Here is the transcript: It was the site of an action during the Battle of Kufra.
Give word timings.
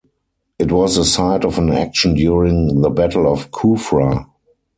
It 0.57 0.71
was 0.71 0.95
the 0.95 1.05
site 1.05 1.45
of 1.45 1.59
an 1.59 1.71
action 1.71 2.15
during 2.15 2.81
the 2.81 2.89
Battle 2.89 3.31
of 3.31 3.51
Kufra. 3.51 4.25